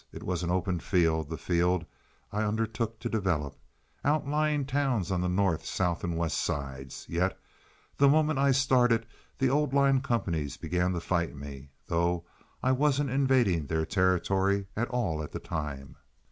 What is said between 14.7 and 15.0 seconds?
at